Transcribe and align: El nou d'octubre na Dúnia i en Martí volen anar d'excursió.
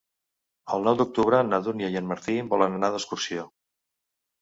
El 0.77 0.87
nou 0.87 0.97
d'octubre 1.01 1.43
na 1.51 1.61
Dúnia 1.69 1.91
i 1.93 2.01
en 2.03 2.09
Martí 2.15 2.41
volen 2.57 2.81
anar 2.83 2.93
d'excursió. 2.97 3.49